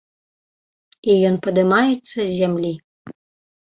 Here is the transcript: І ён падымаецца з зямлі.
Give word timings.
І 1.11 1.19
ён 1.31 1.39
падымаецца 1.45 2.13
з 2.19 2.29
зямлі. 2.41 2.77